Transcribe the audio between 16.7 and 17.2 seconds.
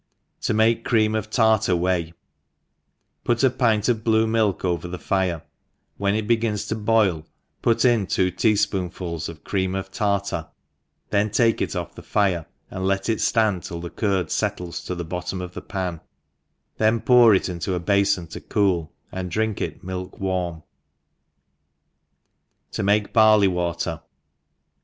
then